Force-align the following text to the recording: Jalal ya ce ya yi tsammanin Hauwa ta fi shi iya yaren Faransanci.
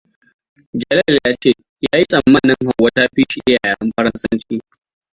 Jalal 0.81 1.15
ya 1.25 1.31
ce 1.41 1.49
ya 1.91 1.97
yi 1.99 2.05
tsammanin 2.09 2.65
Hauwa 2.67 2.89
ta 2.95 3.03
fi 3.15 3.21
shi 3.31 3.39
iya 3.47 3.59
yaren 3.65 3.91
Faransanci. 3.95 4.57